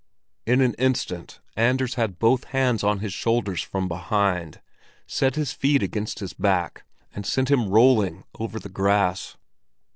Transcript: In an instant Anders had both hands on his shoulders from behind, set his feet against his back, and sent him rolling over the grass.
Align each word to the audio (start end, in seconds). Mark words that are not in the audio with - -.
In 0.47 0.61
an 0.61 0.73
instant 0.79 1.41
Anders 1.55 1.93
had 1.93 2.17
both 2.17 2.45
hands 2.45 2.83
on 2.83 3.01
his 3.01 3.13
shoulders 3.13 3.61
from 3.61 3.87
behind, 3.87 4.59
set 5.05 5.35
his 5.35 5.53
feet 5.53 5.83
against 5.83 6.17
his 6.17 6.33
back, 6.33 6.85
and 7.13 7.23
sent 7.23 7.51
him 7.51 7.69
rolling 7.69 8.23
over 8.39 8.57
the 8.59 8.67
grass. 8.67 9.37